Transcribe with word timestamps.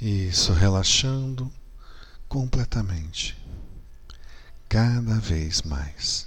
Isso, 0.00 0.52
relaxando 0.52 1.50
completamente, 2.28 3.36
cada 4.68 5.18
vez 5.20 5.62
mais. 5.62 6.26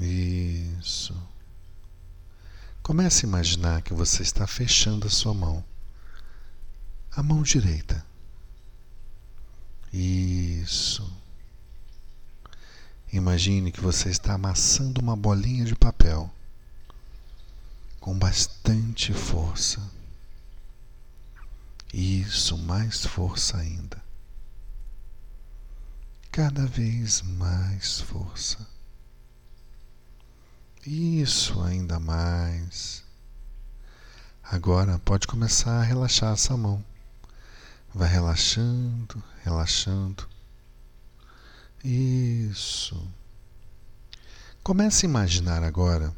Isso. 0.00 1.14
Comece 2.82 3.24
a 3.24 3.28
imaginar 3.28 3.82
que 3.82 3.94
você 3.94 4.22
está 4.22 4.46
fechando 4.46 5.06
a 5.06 5.10
sua 5.10 5.32
mão, 5.32 5.64
a 7.12 7.22
mão 7.22 7.42
direita. 7.42 8.04
Isso. 9.92 11.10
Imagine 13.12 13.72
que 13.72 13.80
você 13.80 14.10
está 14.10 14.34
amassando 14.34 15.00
uma 15.00 15.16
bolinha 15.16 15.64
de 15.64 15.74
papel 15.74 16.30
com 18.00 18.16
bastante 18.18 19.12
força. 19.14 19.80
Isso, 21.92 22.58
mais 22.58 23.06
força 23.06 23.56
ainda. 23.58 24.02
Cada 26.30 26.66
vez 26.66 27.22
mais 27.22 28.00
força. 28.00 28.66
Isso, 30.86 31.62
ainda 31.62 31.98
mais. 31.98 33.02
Agora 34.42 34.98
pode 34.98 35.26
começar 35.26 35.80
a 35.80 35.82
relaxar 35.82 36.32
essa 36.32 36.56
mão. 36.56 36.84
Vai 37.94 38.08
relaxando, 38.08 39.22
relaxando. 39.42 40.28
Isso. 41.82 43.10
Comece 44.62 45.06
a 45.06 45.08
imaginar 45.08 45.62
agora 45.62 46.14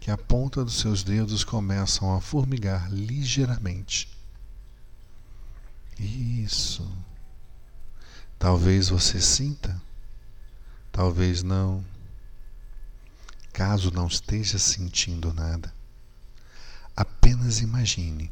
que 0.00 0.10
a 0.10 0.16
ponta 0.16 0.64
dos 0.64 0.78
seus 0.78 1.02
dedos 1.02 1.44
começam 1.44 2.14
a 2.14 2.20
formigar 2.20 2.90
ligeiramente. 2.92 4.17
Isso. 5.98 6.88
Talvez 8.38 8.88
você 8.88 9.20
sinta, 9.20 9.80
talvez 10.92 11.42
não. 11.42 11.84
Caso 13.52 13.90
não 13.90 14.06
esteja 14.06 14.58
sentindo 14.58 15.34
nada, 15.34 15.74
apenas 16.94 17.60
imagine. 17.60 18.30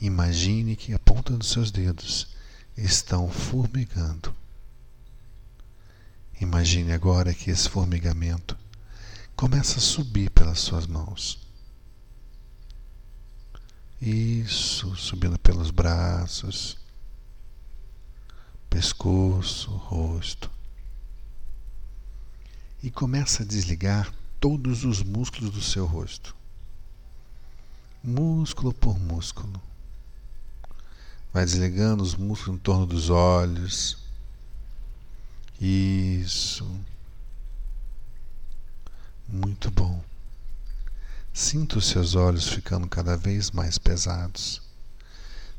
Imagine 0.00 0.76
que 0.76 0.92
a 0.92 0.98
ponta 0.98 1.34
dos 1.34 1.48
seus 1.48 1.70
dedos 1.70 2.28
estão 2.76 3.30
formigando. 3.30 4.34
Imagine 6.40 6.92
agora 6.92 7.32
que 7.32 7.50
esse 7.50 7.68
formigamento 7.68 8.58
começa 9.34 9.78
a 9.78 9.82
subir 9.82 10.28
pelas 10.30 10.58
suas 10.58 10.86
mãos. 10.86 11.43
Isso, 14.00 14.94
subindo 14.96 15.38
pelos 15.38 15.70
braços, 15.70 16.76
pescoço, 18.68 19.70
rosto. 19.70 20.50
E 22.82 22.90
começa 22.90 23.42
a 23.42 23.46
desligar 23.46 24.12
todos 24.40 24.84
os 24.84 25.02
músculos 25.02 25.50
do 25.50 25.62
seu 25.62 25.86
rosto. 25.86 26.36
Músculo 28.02 28.74
por 28.74 28.98
músculo. 28.98 29.62
Vai 31.32 31.44
desligando 31.44 32.02
os 32.02 32.14
músculos 32.14 32.58
em 32.58 32.62
torno 32.62 32.84
dos 32.84 33.08
olhos. 33.08 33.96
Isso. 35.58 36.68
Muito 39.26 39.70
bom. 39.70 40.02
Sinta 41.36 41.78
os 41.78 41.86
seus 41.88 42.14
olhos 42.14 42.46
ficando 42.46 42.88
cada 42.88 43.16
vez 43.16 43.50
mais 43.50 43.76
pesados. 43.76 44.62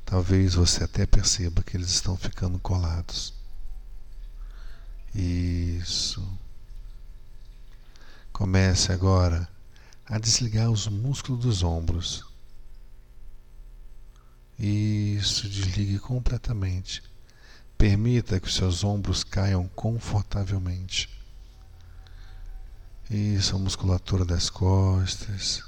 Talvez 0.06 0.54
você 0.54 0.86
até 0.86 1.06
perceba 1.06 1.62
que 1.62 1.76
eles 1.76 1.90
estão 1.90 2.16
ficando 2.16 2.58
colados. 2.60 3.34
Isso. 5.14 6.26
Comece 8.32 8.94
agora 8.94 9.50
a 10.06 10.18
desligar 10.18 10.72
os 10.72 10.88
músculos 10.88 11.44
dos 11.44 11.62
ombros. 11.62 12.24
Isso, 14.58 15.50
desligue 15.50 16.00
completamente. 16.00 17.04
Permita 17.78 18.40
que 18.40 18.48
os 18.48 18.56
seus 18.56 18.82
ombros 18.82 19.26
caiam 19.26 19.68
confortavelmente. 19.76 21.10
Isso, 23.08 23.56
a 23.56 23.60
musculatura 23.60 24.26
das 24.26 24.50
costas, 24.50 25.64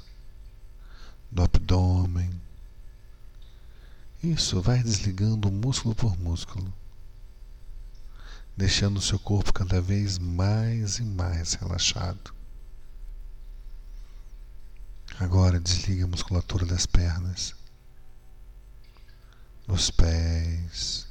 do 1.30 1.42
abdômen. 1.42 2.30
Isso, 4.22 4.60
vai 4.60 4.82
desligando 4.82 5.50
músculo 5.50 5.94
por 5.94 6.18
músculo, 6.18 6.72
deixando 8.56 8.96
o 8.96 9.02
seu 9.02 9.18
corpo 9.18 9.52
cada 9.52 9.80
vez 9.80 10.18
mais 10.18 10.98
e 10.98 11.02
mais 11.02 11.54
relaxado. 11.54 12.34
Agora 15.20 15.60
desliga 15.60 16.04
a 16.04 16.08
musculatura 16.08 16.64
das 16.64 16.86
pernas, 16.86 17.54
dos 19.66 19.90
pés, 19.90 21.06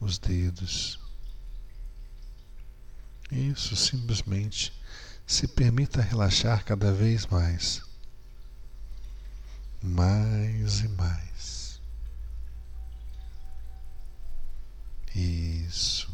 os 0.00 0.18
dedos. 0.18 0.98
Isso, 3.30 3.74
simplesmente 3.76 4.72
se 5.26 5.46
permita 5.46 6.02
relaxar 6.02 6.64
cada 6.64 6.92
vez 6.92 7.26
mais. 7.26 7.82
Mais 9.82 10.80
e 10.80 10.88
mais. 10.88 11.80
Isso. 15.14 16.10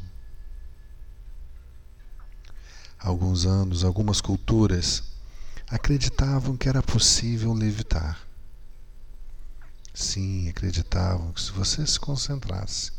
Alguns 2.98 3.46
anos, 3.46 3.84
algumas 3.84 4.20
culturas 4.20 5.02
acreditavam 5.68 6.56
que 6.56 6.68
era 6.68 6.82
possível 6.82 7.52
levitar. 7.52 8.26
Sim, 9.94 10.48
acreditavam 10.48 11.32
que 11.32 11.40
se 11.40 11.52
você 11.52 11.86
se 11.86 11.98
concentrasse, 11.98 12.92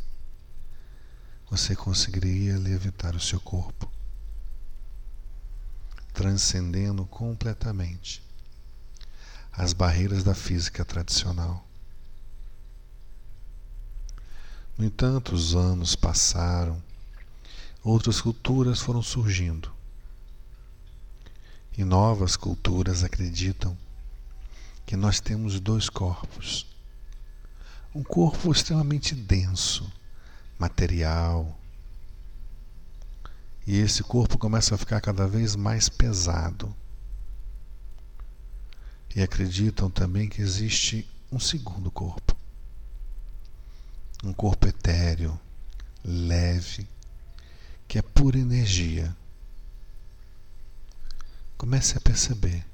você 1.49 1.75
conseguiria 1.75 2.57
levitar 2.57 3.15
o 3.15 3.19
seu 3.19 3.39
corpo 3.39 3.98
transcendendo 6.19 7.05
completamente 7.05 8.21
as 9.53 9.71
barreiras 9.71 10.21
da 10.21 10.35
física 10.35 10.83
tradicional. 10.83 11.65
No 14.77 14.83
entanto, 14.83 15.33
os 15.33 15.55
anos 15.55 15.95
passaram, 15.95 16.83
outras 17.81 18.19
culturas 18.19 18.81
foram 18.81 19.01
surgindo. 19.01 19.71
E 21.77 21.85
novas 21.85 22.35
culturas 22.35 23.01
acreditam 23.01 23.77
que 24.85 24.97
nós 24.97 25.21
temos 25.21 25.57
dois 25.61 25.87
corpos. 25.87 26.67
Um 27.95 28.03
corpo 28.03 28.51
extremamente 28.51 29.15
denso, 29.15 29.89
material, 30.57 31.57
e 33.69 33.77
esse 33.77 34.01
corpo 34.01 34.35
começa 34.35 34.73
a 34.73 34.77
ficar 34.79 34.99
cada 34.99 35.27
vez 35.27 35.55
mais 35.55 35.87
pesado. 35.87 36.75
E 39.15 39.21
acreditam 39.21 39.91
também 39.91 40.27
que 40.27 40.41
existe 40.41 41.07
um 41.31 41.39
segundo 41.39 41.91
corpo. 41.91 42.35
Um 44.23 44.33
corpo 44.33 44.67
etéreo, 44.67 45.39
leve, 46.03 46.87
que 47.87 47.99
é 47.99 48.01
pura 48.01 48.39
energia. 48.39 49.15
Comece 51.55 51.95
a 51.95 52.01
perceber 52.01 52.65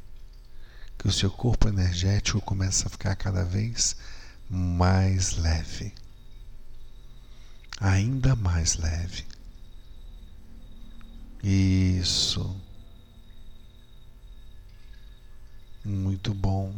que 0.98 1.10
o 1.10 1.12
seu 1.12 1.30
corpo 1.30 1.68
energético 1.68 2.40
começa 2.40 2.88
a 2.88 2.90
ficar 2.90 3.18
cada 3.18 3.44
vez 3.44 3.98
mais 4.50 5.36
leve. 5.36 5.94
Ainda 7.82 8.34
mais 8.34 8.78
leve. 8.78 9.35
Isso. 11.48 12.60
Muito 15.84 16.34
bom. 16.34 16.74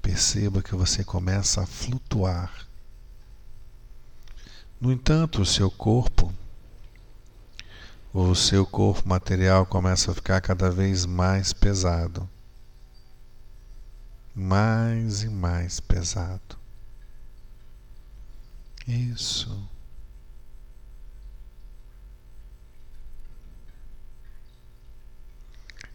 Perceba 0.00 0.62
que 0.62 0.74
você 0.74 1.04
começa 1.04 1.60
a 1.60 1.66
flutuar. 1.66 2.66
No 4.80 4.90
entanto, 4.90 5.42
o 5.42 5.46
seu 5.46 5.70
corpo, 5.70 6.32
o 8.14 8.34
seu 8.34 8.64
corpo 8.64 9.06
material 9.06 9.66
começa 9.66 10.10
a 10.10 10.14
ficar 10.14 10.40
cada 10.40 10.70
vez 10.70 11.04
mais 11.04 11.52
pesado. 11.52 12.26
Mais 14.34 15.24
e 15.24 15.28
mais 15.28 15.78
pesado. 15.78 16.58
Isso. 18.88 19.68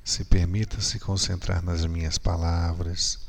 Se 0.05 0.23
permita 0.23 0.79
se 0.79 0.99
concentrar 0.99 1.63
nas 1.63 1.83
minhas 1.83 2.19
palavras. 2.19 3.19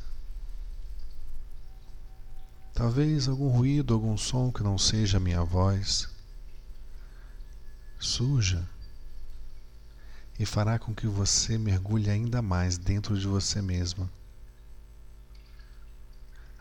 Talvez 2.74 3.28
algum 3.28 3.48
ruído, 3.48 3.94
algum 3.94 4.14
som 4.18 4.52
que 4.52 4.62
não 4.62 4.76
seja 4.76 5.18
minha 5.18 5.42
voz 5.42 6.06
surja 7.98 8.68
e 10.38 10.44
fará 10.44 10.78
com 10.78 10.94
que 10.94 11.06
você 11.06 11.56
mergulhe 11.56 12.10
ainda 12.10 12.42
mais 12.42 12.76
dentro 12.76 13.18
de 13.18 13.26
você 13.26 13.62
mesma, 13.62 14.10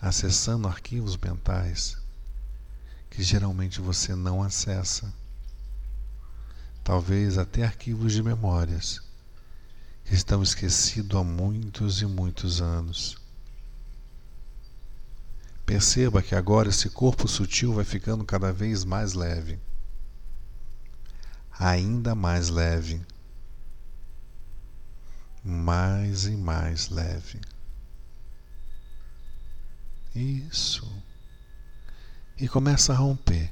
acessando 0.01 0.65
arquivos 0.65 1.17
mentais 1.17 1.97
que 3.09 3.21
geralmente 3.21 3.81
você 3.81 4.15
não 4.15 4.41
acessa. 4.41 5.13
Talvez 6.85 7.37
até 7.37 7.65
arquivos 7.65 8.13
de 8.13 8.23
memórias 8.23 9.04
estão 10.13 10.43
esquecidos 10.43 11.19
há 11.19 11.23
muitos 11.23 12.01
e 12.01 12.05
muitos 12.05 12.61
anos. 12.61 13.17
Perceba 15.65 16.21
que 16.21 16.35
agora 16.35 16.69
esse 16.69 16.89
corpo 16.89 17.27
sutil 17.27 17.73
vai 17.73 17.83
ficando 17.83 18.23
cada 18.23 18.53
vez 18.53 18.85
mais 18.85 19.13
leve. 19.13 19.59
Ainda 21.57 22.13
mais 22.13 22.49
leve. 22.49 23.01
Mais 25.43 26.25
e 26.25 26.35
mais 26.35 26.89
leve. 26.89 27.41
Isso. 30.13 30.87
E 32.37 32.47
começa 32.47 32.93
a 32.93 32.95
romper 32.95 33.51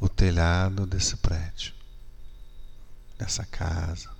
o 0.00 0.08
telhado 0.08 0.86
desse 0.86 1.16
prédio, 1.16 1.74
dessa 3.18 3.44
casa. 3.44 4.17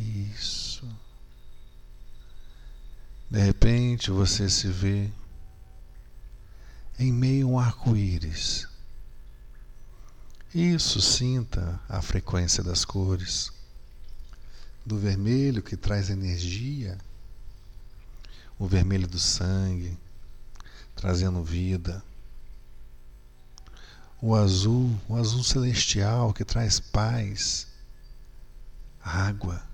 Isso. 0.00 0.88
De 3.30 3.38
repente 3.38 4.10
você 4.10 4.48
se 4.48 4.68
vê 4.68 5.10
em 6.98 7.12
meio 7.12 7.48
a 7.48 7.50
um 7.50 7.58
arco-íris. 7.58 8.66
Isso, 10.54 11.00
sinta 11.00 11.80
a 11.88 12.02
frequência 12.02 12.62
das 12.62 12.84
cores. 12.84 13.52
Do 14.84 14.98
vermelho 14.98 15.62
que 15.62 15.76
traz 15.76 16.10
energia, 16.10 16.98
o 18.58 18.66
vermelho 18.66 19.06
do 19.06 19.18
sangue, 19.18 19.96
trazendo 20.96 21.44
vida. 21.44 22.02
O 24.20 24.34
azul, 24.34 24.98
o 25.08 25.16
azul 25.16 25.44
celestial 25.44 26.32
que 26.32 26.44
traz 26.44 26.80
paz, 26.80 27.68
água 29.02 29.69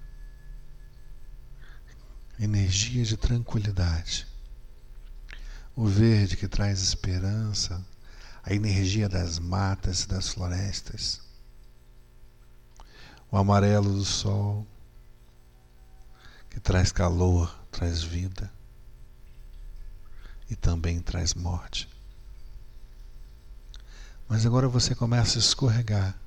energia 2.39 3.05
de 3.05 3.17
tranquilidade. 3.17 4.27
O 5.75 5.87
verde 5.87 6.37
que 6.37 6.49
traz 6.49 6.81
esperança, 6.83 7.85
a 8.43 8.55
energia 8.55 9.09
das 9.09 9.39
matas 9.39 10.03
e 10.03 10.09
das 10.09 10.29
florestas. 10.29 11.21
O 13.31 13.37
amarelo 13.37 13.93
do 13.93 14.05
sol, 14.05 14.67
que 16.49 16.61
traz 16.61 16.93
calor, 16.93 17.55
traz 17.71 18.03
vida 18.03 18.51
e 20.49 20.55
também 20.55 21.01
traz 21.01 21.35
morte. 21.35 21.89
Mas 24.29 24.47
agora 24.47 24.69
você 24.69 24.95
começa 24.95 25.39
a 25.39 25.41
escorregar 25.41 26.19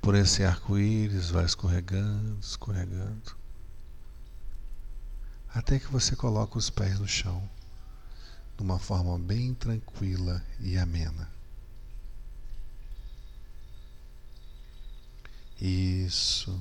por 0.00 0.14
esse 0.14 0.42
arco-íris, 0.42 1.30
vai 1.30 1.44
escorregando, 1.44 2.38
escorregando 2.40 3.39
até 5.54 5.78
que 5.78 5.86
você 5.88 6.14
coloca 6.14 6.56
os 6.56 6.70
pés 6.70 6.98
no 6.98 7.08
chão, 7.08 7.48
de 8.56 8.62
uma 8.62 8.78
forma 8.78 9.18
bem 9.18 9.52
tranquila 9.54 10.44
e 10.60 10.78
amena. 10.78 11.28
Isso. 15.60 16.58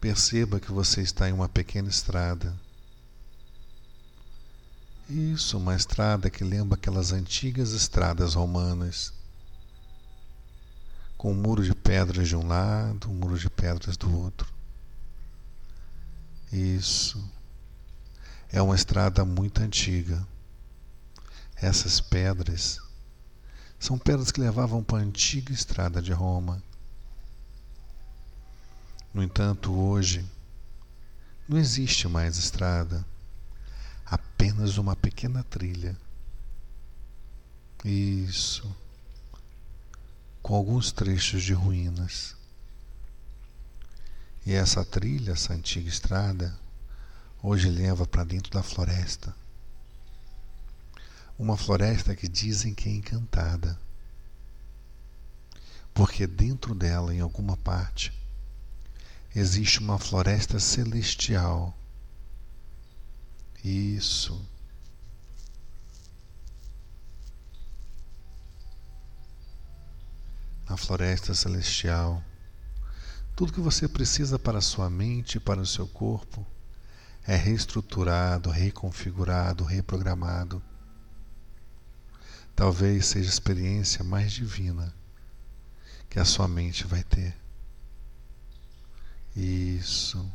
Perceba 0.00 0.60
que 0.60 0.72
você 0.72 1.00
está 1.00 1.28
em 1.28 1.32
uma 1.32 1.48
pequena 1.48 1.88
estrada. 1.88 2.58
Isso, 5.08 5.58
uma 5.58 5.74
estrada 5.74 6.30
que 6.30 6.44
lembra 6.44 6.76
aquelas 6.76 7.12
antigas 7.12 7.72
estradas 7.72 8.34
romanas, 8.34 9.12
com 11.16 11.32
um 11.32 11.34
muro 11.34 11.64
de 11.64 11.74
pedras 11.74 12.28
de 12.28 12.36
um 12.36 12.46
lado, 12.46 13.10
um 13.10 13.14
muro 13.14 13.38
de 13.38 13.50
pedras 13.50 13.96
do 13.96 14.14
outro. 14.16 14.59
Isso. 16.52 17.22
É 18.50 18.60
uma 18.60 18.74
estrada 18.74 19.24
muito 19.24 19.62
antiga. 19.62 20.26
Essas 21.56 22.00
pedras 22.00 22.80
são 23.78 23.98
pedras 23.98 24.30
que 24.30 24.40
levavam 24.40 24.82
para 24.82 24.98
a 24.98 25.02
antiga 25.02 25.52
estrada 25.52 26.02
de 26.02 26.12
Roma. 26.12 26.62
No 29.12 29.22
entanto, 29.22 29.72
hoje 29.72 30.24
não 31.48 31.58
existe 31.58 32.06
mais 32.06 32.36
estrada, 32.36 33.04
apenas 34.04 34.76
uma 34.76 34.94
pequena 34.94 35.42
trilha. 35.44 35.96
Isso. 37.84 38.70
Com 40.42 40.54
alguns 40.54 40.92
trechos 40.92 41.42
de 41.42 41.54
ruínas. 41.54 42.36
E 44.44 44.54
essa 44.54 44.84
trilha, 44.84 45.32
essa 45.32 45.52
antiga 45.52 45.88
estrada, 45.88 46.58
hoje 47.42 47.68
leva 47.68 48.06
para 48.06 48.24
dentro 48.24 48.50
da 48.50 48.62
floresta. 48.62 49.34
Uma 51.38 51.56
floresta 51.56 52.14
que 52.14 52.28
dizem 52.28 52.74
que 52.74 52.88
é 52.88 52.92
encantada. 52.92 53.78
Porque 55.92 56.26
dentro 56.26 56.74
dela, 56.74 57.14
em 57.14 57.20
alguma 57.20 57.56
parte, 57.56 58.12
existe 59.34 59.78
uma 59.78 59.98
floresta 59.98 60.58
celestial. 60.58 61.76
Isso. 63.62 64.40
Na 70.68 70.76
floresta 70.76 71.34
celestial 71.34 72.22
tudo 73.40 73.54
que 73.54 73.60
você 73.60 73.88
precisa 73.88 74.38
para 74.38 74.58
a 74.58 74.60
sua 74.60 74.90
mente 74.90 75.36
e 75.36 75.40
para 75.40 75.62
o 75.62 75.66
seu 75.66 75.88
corpo 75.88 76.46
é 77.26 77.34
reestruturado, 77.34 78.50
reconfigurado, 78.50 79.64
reprogramado. 79.64 80.62
Talvez 82.54 83.06
seja 83.06 83.30
a 83.30 83.32
experiência 83.32 84.04
mais 84.04 84.30
divina 84.30 84.94
que 86.10 86.18
a 86.18 86.24
sua 86.26 86.46
mente 86.46 86.86
vai 86.86 87.02
ter. 87.02 87.34
Isso. 89.34 90.30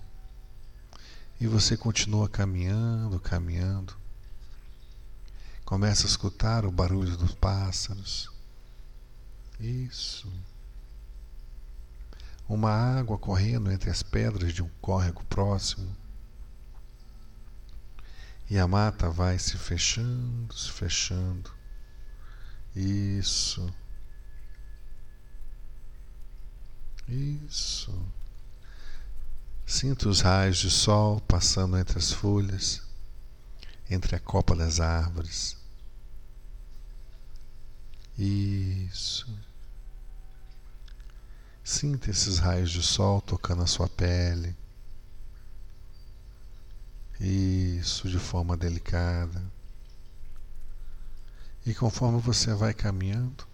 E 1.40 1.46
você 1.46 1.78
continua 1.78 2.28
caminhando, 2.28 3.20
caminhando. 3.20 3.96
Começa 5.64 6.08
a 6.08 6.10
escutar 6.10 6.66
o 6.66 6.72
barulho 6.72 7.16
dos 7.16 7.36
pássaros. 7.36 8.32
Isso 9.60 10.28
uma 12.48 12.72
água 12.72 13.18
correndo 13.18 13.72
entre 13.72 13.90
as 13.90 14.04
pedras 14.04 14.54
de 14.54 14.62
um 14.62 14.70
córrego 14.82 15.24
próximo. 15.26 15.96
E 18.50 18.60
a 18.60 18.68
mata 18.68 19.10
vai 19.10 19.40
se 19.40 19.58
fechando, 19.58 20.54
se 20.54 20.72
fechando. 20.72 21.52
Isso. 22.76 23.74
Isso. 27.08 27.94
Sinta 29.66 30.08
os 30.08 30.22
raios 30.22 30.58
de 30.58 30.70
sol 30.70 31.20
passando 31.22 31.78
entre 31.78 31.98
as 31.98 32.12
folhas, 32.12 32.84
entre 33.90 34.16
a 34.16 34.20
copa 34.20 34.56
das 34.56 34.80
árvores. 34.80 35.58
Isso. 38.18 39.28
Sinta 41.68 42.12
esses 42.12 42.38
raios 42.38 42.70
de 42.70 42.84
sol 42.84 43.20
tocando 43.20 43.64
a 43.64 43.66
sua 43.66 43.90
pele. 43.90 44.56
Isso 47.20 48.08
de 48.08 48.20
forma 48.20 48.56
delicada. 48.56 49.44
E 51.66 51.74
conforme 51.74 52.22
você 52.22 52.54
vai 52.54 52.72
caminhando, 52.72 53.48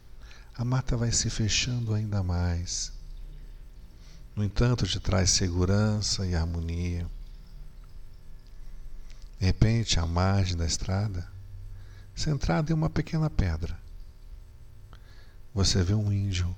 a 0.54 0.66
mata 0.66 0.98
vai 0.98 1.10
se 1.14 1.30
fechando 1.30 1.94
ainda 1.94 2.22
mais. 2.22 2.92
No 4.36 4.44
entanto, 4.44 4.86
te 4.86 5.00
traz 5.00 5.30
segurança 5.30 6.28
e 6.28 6.36
harmonia. 6.36 7.10
De 9.40 9.46
repente, 9.46 10.02
à 10.02 10.06
margem 10.06 10.58
da 10.58 10.66
estrada, 10.66 11.32
centrado 12.14 12.74
em 12.74 12.76
uma 12.76 12.90
pequena 12.90 13.30
pedra, 13.30 13.80
você 15.54 15.82
vê 15.82 15.94
um 15.94 16.12
índio 16.12 16.54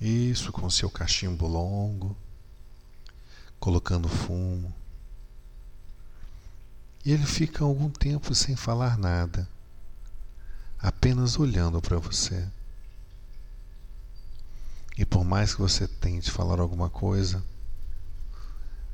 Isso 0.00 0.52
com 0.52 0.68
seu 0.68 0.90
cachimbo 0.90 1.46
longo, 1.46 2.14
colocando 3.58 4.08
fumo. 4.08 4.74
E 7.04 7.12
ele 7.12 7.24
fica 7.24 7.64
algum 7.64 7.88
tempo 7.88 8.34
sem 8.34 8.54
falar 8.54 8.98
nada, 8.98 9.48
apenas 10.78 11.38
olhando 11.38 11.80
para 11.80 11.98
você. 11.98 12.46
E 14.98 15.04
por 15.04 15.24
mais 15.24 15.54
que 15.54 15.60
você 15.60 15.88
tente 15.88 16.30
falar 16.30 16.60
alguma 16.60 16.90
coisa, 16.90 17.42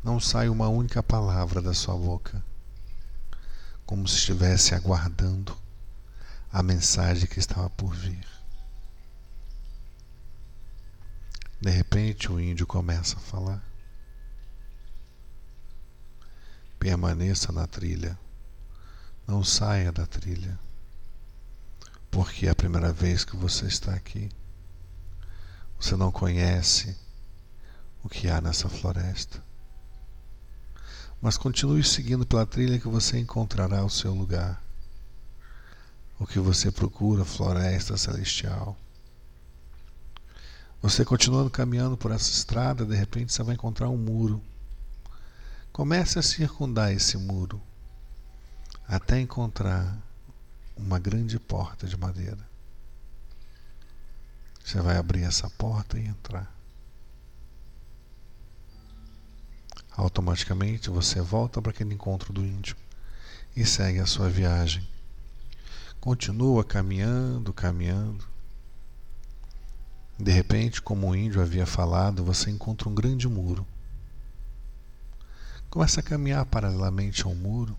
não 0.05 0.21
sai 0.21 0.49
uma 0.49 0.69
única 0.69 1.03
palavra 1.03 1.61
da 1.61 1.75
sua 1.75 1.97
boca, 1.97 2.45
como 3.87 4.07
se 4.07 4.17
estivesse 4.17 4.75
aguardando 4.75 5.57
a 6.53 6.63
mensagem 6.63 7.27
que 7.27 7.39
estava 7.39 7.71
por 7.71 7.95
vir. 7.95 8.42
De 11.63 11.71
repente, 11.71 12.31
o 12.31 12.41
índio 12.41 12.67
começa 12.67 13.17
a 13.17 13.21
falar. 13.21 13.63
Permaneça 16.77 17.53
na 17.53 17.69
trilha. 17.69 18.19
Não 19.29 19.45
saia 19.45 19.93
da 19.93 20.05
trilha. 20.05 20.59
Porque 22.11 22.49
é 22.49 22.51
a 22.51 22.55
primeira 22.57 22.93
vez 22.93 23.25
que 23.25 23.37
você 23.37 23.67
está 23.67 23.95
aqui. 23.95 24.29
Você 25.79 25.95
não 25.95 26.11
conhece 26.11 26.97
o 28.03 28.09
que 28.09 28.29
há 28.29 28.41
nessa 28.41 28.69
floresta. 28.69 29.41
Mas 31.21 31.37
continue 31.39 31.85
seguindo 31.85 32.27
pela 32.27 32.45
trilha 32.45 32.81
que 32.81 32.89
você 32.89 33.21
encontrará 33.21 33.85
o 33.85 33.89
seu 33.89 34.13
lugar. 34.13 34.61
O 36.19 36.27
que 36.27 36.41
você 36.41 36.73
procura, 36.73 37.25
floresta 37.25 37.97
celestial. 37.97 38.77
Você 40.83 41.05
continuando 41.05 41.49
caminhando 41.49 41.97
por 41.97 42.11
essa 42.11 42.29
estrada, 42.29 42.85
de 42.85 42.97
repente 42.97 43.33
você 43.33 43.41
vai 43.45 43.55
encontrar 43.55 43.89
um 43.89 43.97
muro. 43.97 44.43
Comece 45.73 46.19
a 46.19 46.23
circundar 46.23 46.93
esse 46.93 47.17
muro 47.17 47.63
até 48.89 49.21
encontrar 49.21 49.97
uma 50.77 50.99
grande 50.99 51.39
porta 51.39 51.87
de 51.87 51.97
madeira. 51.97 52.51
Você 54.65 54.81
vai 54.81 54.97
abrir 54.97 55.23
essa 55.23 55.49
porta 55.49 55.97
e 55.99 56.05
entrar. 56.05 56.53
Automaticamente 59.93 60.91
você 60.91 61.21
volta 61.21 61.63
para 61.63 61.71
aquele 61.71 61.95
encontro 61.95 62.33
do 62.33 62.45
índio 62.45 62.77
e 63.55 63.65
segue 63.65 64.01
a 64.01 64.07
sua 64.07 64.29
viagem. 64.29 64.87
Continua 66.01 66.65
caminhando, 66.65 67.53
caminhando. 67.53 68.32
De 70.19 70.31
repente, 70.31 70.81
como 70.81 71.09
o 71.09 71.17
índio 71.17 71.41
havia 71.41 71.67
falado, 71.67 72.25
você 72.25 72.51
encontra 72.51 72.89
um 72.89 72.95
grande 72.95 73.29
muro. 73.29 73.67
Começa 75.71 76.01
a 76.01 76.03
caminhar 76.03 76.45
paralelamente 76.47 77.25
ao 77.25 77.35
muro 77.35 77.77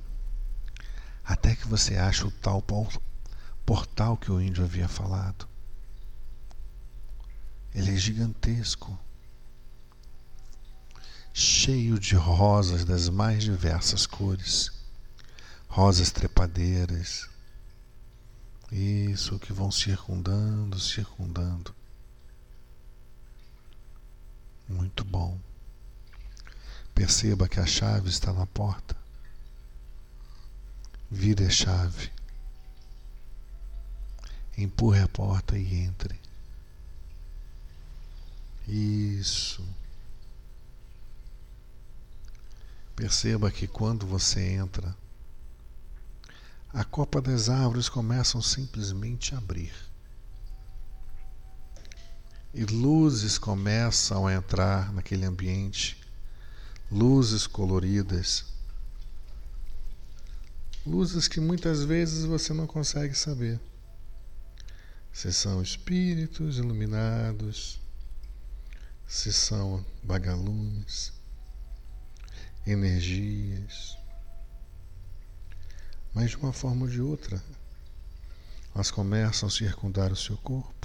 até 1.23 1.55
que 1.55 1.67
você 1.67 1.95
acha 1.95 2.27
o 2.27 2.31
tal 2.31 2.61
portal 3.65 4.17
que 4.17 4.31
o 4.31 4.41
índio 4.41 4.63
havia 4.63 4.87
falado. 4.87 5.47
Ele 7.73 7.91
é 7.91 7.95
gigantesco, 7.95 8.99
cheio 11.33 11.97
de 11.97 12.15
rosas 12.15 12.83
das 12.83 13.09
mais 13.09 13.43
diversas 13.43 14.05
cores, 14.05 14.71
rosas 15.67 16.11
trepadeiras, 16.11 17.29
isso 18.71 19.39
que 19.39 19.53
vão 19.53 19.71
circundando, 19.71 20.79
circundando. 20.79 21.73
Muito 24.67 25.03
bom. 25.03 25.39
Perceba 26.93 27.47
que 27.49 27.59
a 27.59 27.65
chave 27.65 28.09
está 28.09 28.31
na 28.31 28.45
porta. 28.45 28.95
Vire 31.09 31.45
a 31.45 31.49
chave. 31.49 32.11
Empurre 34.57 35.01
a 35.01 35.07
porta 35.07 35.57
e 35.57 35.75
entre. 35.75 36.19
Isso. 38.67 39.65
Perceba 42.95 43.51
que 43.51 43.67
quando 43.67 44.05
você 44.05 44.53
entra, 44.53 44.95
a 46.71 46.83
copa 46.83 47.21
das 47.21 47.49
árvores 47.49 47.89
começam 47.89 48.41
simplesmente 48.41 49.33
a 49.33 49.39
abrir. 49.39 49.73
E 52.53 52.63
luzes 52.65 53.37
começam 53.37 54.27
a 54.27 54.33
entrar 54.33 54.93
naquele 54.93 55.25
ambiente, 55.25 55.99
luzes 56.91 57.47
coloridas, 57.47 58.45
luzes 60.85 61.27
que 61.27 61.39
muitas 61.39 61.83
vezes 61.83 62.25
você 62.25 62.53
não 62.53 62.67
consegue 62.67 63.15
saber. 63.15 63.59
Se 65.11 65.31
são 65.33 65.61
espíritos 65.61 66.57
iluminados, 66.57 67.79
se 69.07 69.31
são 69.31 69.83
vagalumes, 70.03 71.13
energias. 72.65 73.97
Mas 76.13 76.31
de 76.31 76.37
uma 76.37 76.53
forma 76.53 76.85
ou 76.85 76.91
de 76.91 77.01
outra, 77.01 77.43
elas 78.73 78.91
começam 78.91 79.47
a 79.47 79.51
circundar 79.51 80.11
o 80.11 80.15
seu 80.15 80.37
corpo, 80.37 80.82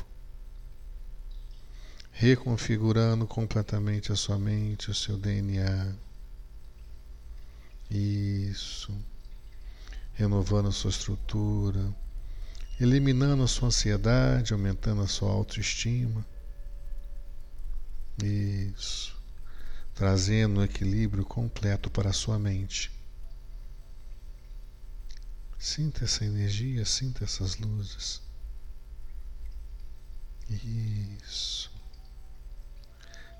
reconfigurando 2.20 3.28
completamente 3.28 4.10
a 4.10 4.16
sua 4.16 4.38
mente, 4.38 4.90
o 4.90 4.94
seu 4.94 5.16
DNA. 5.16 5.94
Isso. 7.88 8.92
Renovando 10.14 10.68
a 10.68 10.72
sua 10.72 10.90
estrutura, 10.90 11.94
eliminando 12.80 13.44
a 13.44 13.46
sua 13.46 13.68
ansiedade, 13.68 14.52
aumentando 14.52 15.00
a 15.00 15.06
sua 15.06 15.30
autoestima 15.30 16.26
isso. 18.24 19.16
Trazendo 19.94 20.58
um 20.58 20.64
equilíbrio 20.64 21.24
completo 21.24 21.88
para 21.88 22.10
a 22.10 22.12
sua 22.12 22.36
mente. 22.36 22.90
Sinta 25.56 26.04
essa 26.04 26.24
energia, 26.24 26.84
sinta 26.84 27.22
essas 27.22 27.56
luzes. 27.58 28.20
Isso. 30.50 31.77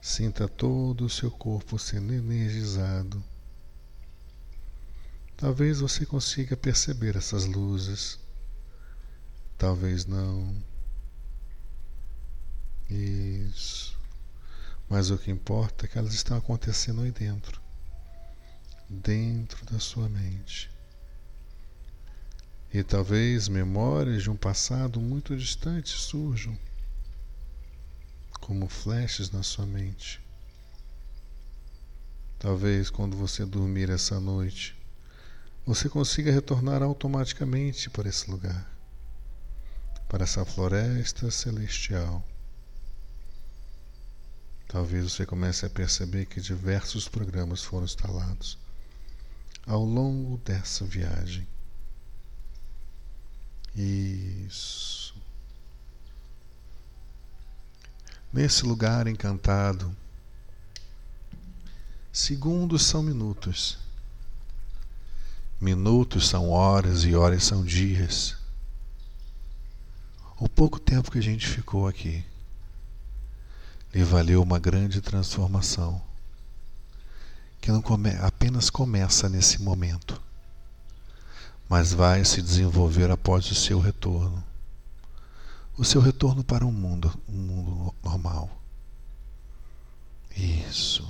Sinta 0.09 0.49
todo 0.49 1.05
o 1.05 1.11
seu 1.11 1.31
corpo 1.31 1.79
sendo 1.79 2.15
energizado. 2.15 3.23
Talvez 5.37 5.81
você 5.81 6.07
consiga 6.07 6.57
perceber 6.57 7.15
essas 7.15 7.45
luzes. 7.45 8.19
Talvez 9.59 10.07
não. 10.07 10.57
Isso. 12.89 13.95
Mas 14.89 15.11
o 15.11 15.19
que 15.19 15.31
importa 15.31 15.85
é 15.85 15.89
que 15.89 15.99
elas 15.99 16.15
estão 16.15 16.39
acontecendo 16.39 17.03
aí 17.03 17.13
dentro 17.13 17.61
dentro 18.89 19.63
da 19.67 19.79
sua 19.79 20.09
mente. 20.09 20.71
E 22.73 22.83
talvez 22.83 23.47
memórias 23.47 24.23
de 24.23 24.31
um 24.31 24.37
passado 24.37 25.03
muito 25.03 25.37
distante 25.37 25.91
surjam 25.91 26.59
como 28.49 28.69
flashes 28.69 29.31
na 29.31 29.45
sua 29.45 29.65
mente. 29.65 30.21
Talvez 32.41 32.91
quando 32.91 33.17
você 33.17 33.47
dormir 33.47 33.91
essa 33.91 34.19
noite, 34.19 34.77
você 35.65 35.89
consiga 35.89 36.33
retornar 36.33 36.83
automaticamente 36.83 37.89
para 37.89 38.09
esse 38.09 38.29
lugar, 38.29 38.69
para 40.09 40.25
essa 40.25 40.45
floresta 40.45 41.31
celestial 41.31 42.25
Talvez 44.69 45.11
você 45.11 45.25
comece 45.25 45.65
a 45.65 45.71
perceber 45.71 46.27
que 46.27 46.43
diversos 46.43 47.09
programas 47.09 47.63
foram 47.63 47.87
instalados 47.87 48.59
ao 49.67 49.83
longo 49.83 50.37
dessa 50.45 50.85
viagem. 50.85 51.49
Isso. 53.75 55.08
Nesse 58.31 58.67
lugar 58.67 59.07
encantado, 59.07 59.97
segundos 62.13 62.85
são 62.85 63.03
minutos, 63.03 63.79
minutos 65.59 66.29
são 66.29 66.51
horas 66.51 67.05
e 67.05 67.15
horas 67.15 67.43
são 67.45 67.65
dias. 67.65 68.37
O 70.39 70.47
pouco 70.47 70.79
tempo 70.79 71.11
que 71.11 71.19
a 71.19 71.23
gente 71.23 71.47
ficou 71.49 71.89
aqui 71.89 72.23
lhe 73.95 74.05
valeu 74.05 74.43
uma 74.43 74.59
grande 74.59 75.01
transformação, 75.01 75.99
que 77.63 77.73
não 77.73 77.81
come, 77.81 78.11
apenas 78.17 78.69
começa 78.69 79.27
nesse 79.27 79.63
momento, 79.63 80.21
mas 81.67 81.95
vai 81.95 82.27
se 82.27 82.43
desenvolver 82.43 83.11
após 83.11 83.51
o 83.51 83.55
seu 83.55 83.81
retorno 83.81 84.48
o 85.79 85.85
seu 85.85 86.01
retorno 86.01 86.43
para 86.43 86.67
o 86.67 86.69
um 86.69 86.73
mundo, 86.73 87.17
um 87.29 87.37
mundo 87.37 87.95
normal. 88.03 88.51
Isso. 90.37 91.09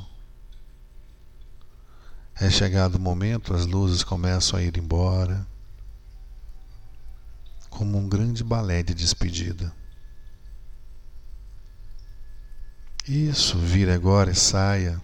É 2.34 2.50
chegado 2.50 2.96
o 2.96 3.00
momento, 3.00 3.54
as 3.54 3.64
luzes 3.64 4.04
começam 4.04 4.58
a 4.58 4.62
ir 4.62 4.76
embora, 4.76 5.44
como 7.70 7.96
um 7.96 8.06
grande 8.06 8.44
balé 8.44 8.82
de 8.82 8.92
despedida. 8.92 9.72
Isso, 13.06 13.58
vira 13.58 13.94
agora 13.94 14.30
e 14.30 14.36
saia. 14.36 15.00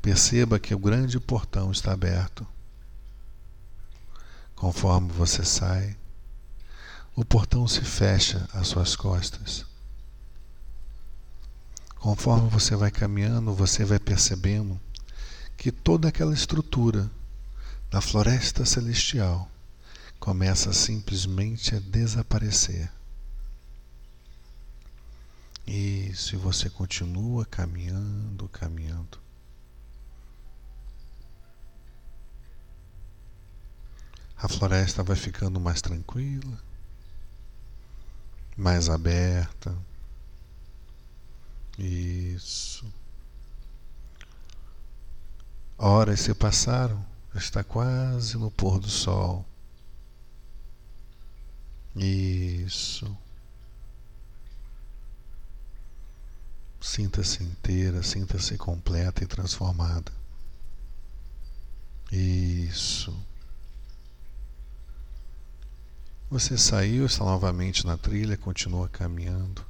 Perceba 0.00 0.58
que 0.58 0.74
o 0.74 0.78
grande 0.78 1.20
portão 1.20 1.70
está 1.70 1.92
aberto. 1.92 2.46
Conforme 4.56 5.12
você 5.12 5.44
sai, 5.44 5.99
o 7.14 7.24
portão 7.24 7.66
se 7.66 7.80
fecha 7.82 8.48
às 8.52 8.68
suas 8.68 8.96
costas. 8.96 9.66
Conforme 11.96 12.48
você 12.48 12.74
vai 12.74 12.90
caminhando, 12.90 13.54
você 13.54 13.84
vai 13.84 13.98
percebendo 13.98 14.80
que 15.56 15.70
toda 15.70 16.08
aquela 16.08 16.32
estrutura 16.32 17.10
da 17.90 18.00
floresta 18.00 18.64
celestial 18.64 19.50
começa 20.18 20.72
simplesmente 20.72 21.74
a 21.74 21.80
desaparecer. 21.80 22.90
E 25.66 26.10
se 26.14 26.36
você 26.36 26.70
continua 26.70 27.44
caminhando, 27.44 28.48
caminhando, 28.48 29.18
a 34.36 34.48
floresta 34.48 35.02
vai 35.02 35.16
ficando 35.16 35.60
mais 35.60 35.82
tranquila, 35.82 36.69
mais 38.60 38.90
aberta. 38.90 39.74
Isso. 41.78 42.84
Horas 45.78 46.20
se 46.20 46.34
passaram, 46.34 47.02
está 47.34 47.64
quase 47.64 48.36
no 48.36 48.50
pôr 48.50 48.78
do 48.78 48.90
sol. 48.90 49.46
Isso. 51.96 53.16
Sinta-se 56.82 57.42
inteira, 57.42 58.02
sinta-se 58.02 58.58
completa 58.58 59.24
e 59.24 59.26
transformada. 59.26 60.12
Isso. 62.12 63.16
Você 66.30 66.56
saiu, 66.56 67.06
está 67.06 67.24
novamente 67.24 67.84
na 67.84 67.96
trilha, 67.96 68.36
continua 68.36 68.88
caminhando. 68.88 69.66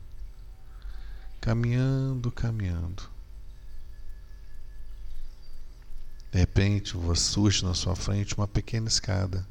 Caminhando, 1.40 2.30
caminhando. 2.30 3.08
De 6.30 6.38
repente, 6.38 6.94
surge 7.16 7.64
na 7.64 7.72
sua 7.72 7.96
frente 7.96 8.36
uma 8.36 8.46
pequena 8.46 8.88
escada 8.88 9.48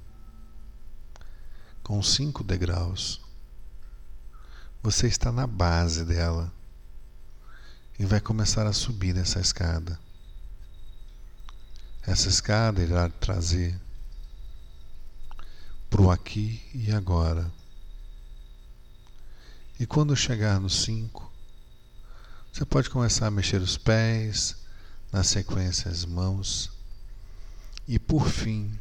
com 1.81 2.01
cinco 2.03 2.43
degraus. 2.43 3.19
Você 4.83 5.07
está 5.07 5.31
na 5.31 5.47
base 5.47 6.05
dela 6.05 6.53
e 7.97 8.05
vai 8.05 8.21
começar 8.21 8.67
a 8.67 8.71
subir 8.71 9.17
essa 9.17 9.39
escada. 9.39 9.99
Essa 12.03 12.29
escada 12.29 12.83
irá 12.83 13.09
trazer 13.09 13.81
para 16.00 16.06
o 16.06 16.12
aqui 16.12 16.62
e 16.74 16.94
agora. 16.94 17.51
E 19.77 19.86
quando 19.86 20.15
chegar 20.15 20.58
no 20.58 20.70
5, 20.70 21.29
você 22.53 22.63
pode 22.63 22.89
começar 22.89 23.27
a 23.27 23.32
mexer 23.32 23.62
os 23.62 23.77
pés, 23.77 24.56
na 25.12 25.25
sequência 25.25 25.91
as 25.91 26.06
mãos, 26.06 26.72
e 27.85 28.00
por 28.00 28.29
fim, 28.29 28.79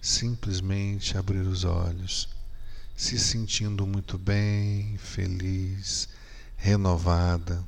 simplesmente 0.00 1.18
abrir 1.18 1.40
os 1.40 1.64
olhos, 1.64 2.28
se 2.96 3.18
sentindo 3.18 3.84
muito 3.84 4.16
bem, 4.16 4.96
feliz, 4.98 6.08
renovada, 6.56 7.64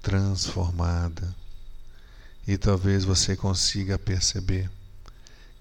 transformada. 0.00 1.36
E 2.46 2.56
talvez 2.56 3.04
você 3.04 3.36
consiga 3.36 3.98
perceber 3.98 4.70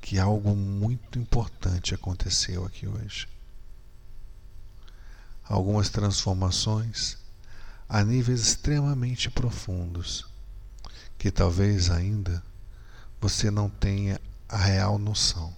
que 0.02 0.18
algo 0.18 0.56
muito 0.56 1.20
importante 1.20 1.94
aconteceu 1.94 2.66
aqui 2.66 2.88
hoje. 2.88 3.30
Algumas 5.44 5.90
transformações 5.90 7.18
a 7.88 8.04
níveis 8.04 8.42
extremamente 8.42 9.30
profundos, 9.30 10.26
que 11.18 11.30
talvez 11.30 11.90
ainda 11.92 12.44
você 13.20 13.52
não 13.52 13.70
tenha 13.70 14.20
a 14.50 14.58
real 14.58 14.98
noção, 14.98 15.56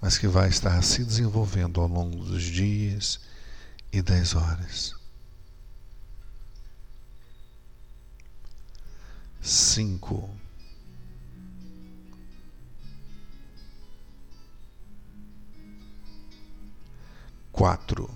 mas 0.00 0.18
que 0.18 0.26
vai 0.26 0.48
estar 0.48 0.82
se 0.82 1.04
desenvolvendo 1.04 1.80
ao 1.80 1.86
longo 1.86 2.24
dos 2.24 2.42
dias 2.42 3.20
e 3.92 4.02
das 4.02 4.34
horas. 4.34 4.94
Cinco. 9.42 10.39
Quatro. 17.60 18.08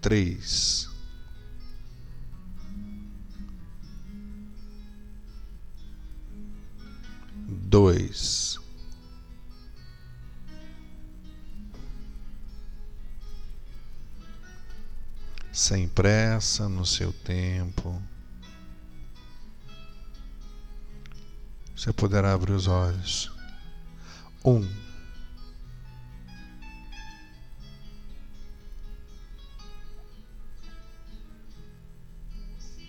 Três. 0.00 0.88
Dois. 7.48 8.60
Sem 15.52 15.88
pressa, 15.88 16.68
no 16.68 16.86
seu 16.86 17.12
tempo. 17.12 18.00
Você 21.80 21.94
poderá 21.94 22.34
abrir 22.34 22.52
os 22.52 22.66
olhos. 22.68 23.32
Um. 24.44 24.68